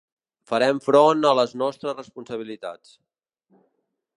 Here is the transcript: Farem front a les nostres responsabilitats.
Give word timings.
Farem 0.51 0.79
front 0.85 1.27
a 1.31 1.35
les 1.41 1.53
nostres 1.63 1.95
responsabilitats. 1.99 2.97